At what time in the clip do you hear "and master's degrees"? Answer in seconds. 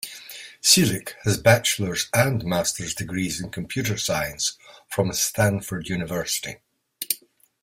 2.11-3.39